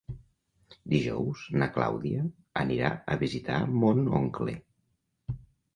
[0.93, 2.23] Dijous na Clàudia
[2.65, 4.59] anirà a visitar mon oncle.